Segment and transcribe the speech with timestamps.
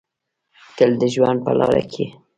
[0.77, 2.05] تل د ژوند په لاره کې